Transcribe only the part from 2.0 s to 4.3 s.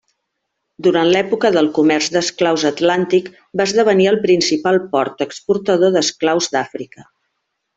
d'esclaus atlàntic va esdevenir el